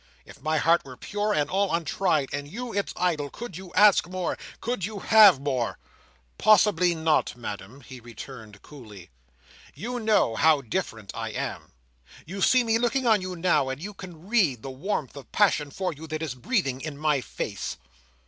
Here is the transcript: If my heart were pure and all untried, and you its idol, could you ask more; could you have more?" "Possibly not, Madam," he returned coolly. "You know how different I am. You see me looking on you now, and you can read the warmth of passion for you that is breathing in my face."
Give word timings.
If 0.25 0.41
my 0.41 0.57
heart 0.57 0.83
were 0.83 0.97
pure 0.97 1.31
and 1.31 1.47
all 1.47 1.71
untried, 1.71 2.29
and 2.33 2.47
you 2.47 2.73
its 2.73 2.91
idol, 2.95 3.29
could 3.29 3.55
you 3.55 3.71
ask 3.75 4.07
more; 4.09 4.35
could 4.59 4.83
you 4.83 4.97
have 4.97 5.39
more?" 5.39 5.77
"Possibly 6.39 6.95
not, 6.95 7.35
Madam," 7.35 7.81
he 7.81 7.99
returned 7.99 8.63
coolly. 8.63 9.11
"You 9.75 9.99
know 9.99 10.35
how 10.35 10.61
different 10.61 11.11
I 11.13 11.29
am. 11.29 11.73
You 12.25 12.41
see 12.41 12.63
me 12.63 12.79
looking 12.79 13.05
on 13.05 13.21
you 13.21 13.35
now, 13.35 13.69
and 13.69 13.79
you 13.79 13.93
can 13.93 14.27
read 14.27 14.63
the 14.63 14.71
warmth 14.71 15.15
of 15.15 15.31
passion 15.31 15.69
for 15.69 15.93
you 15.93 16.07
that 16.07 16.23
is 16.23 16.33
breathing 16.33 16.81
in 16.81 16.97
my 16.97 17.21
face." 17.21 17.77